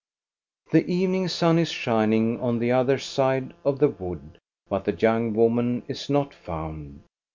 The 0.71 0.83
evening 0.87 1.27
sun 1.27 1.59
is 1.59 1.69
shining 1.69 2.39
on 2.41 2.57
the 2.57 2.71
other 2.71 2.97
side 2.97 3.53
of 3.63 3.77
the 3.77 3.89
wood, 3.89 4.39
but 4.67 4.85
the 4.85 4.93
young 4.93 5.31
woman 5.35 5.83
is 5.87 6.09
not 6.09 6.33
found. 6.33 7.03